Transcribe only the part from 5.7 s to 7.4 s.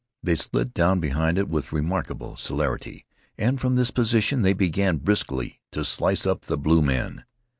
to slice up the blue men.